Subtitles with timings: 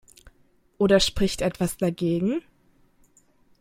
[0.79, 2.41] Oder spricht etwas dagegen?